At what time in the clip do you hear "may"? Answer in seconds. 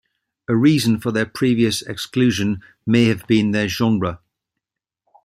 2.87-3.05